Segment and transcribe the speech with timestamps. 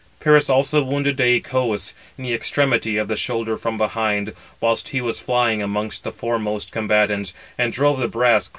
[0.19, 5.19] Paris also wounded Dëiochous in the extremity of the shoulder from behind, whilst he was
[5.19, 8.49] flying amongst the foremost combatants; and drove the brass quite through.